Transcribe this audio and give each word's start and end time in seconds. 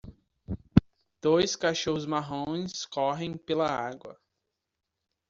Dois 1.21 1.55
cachorros 1.55 2.07
marrons 2.07 2.87
correm 2.87 3.37
pela 3.37 3.69
água. 3.69 4.19